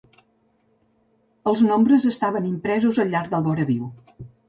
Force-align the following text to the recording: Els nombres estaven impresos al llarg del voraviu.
Els 1.53 1.63
nombres 1.69 2.09
estaven 2.15 2.51
impresos 2.55 3.01
al 3.07 3.15
llarg 3.15 3.33
del 3.37 3.51
voraviu. 3.53 3.97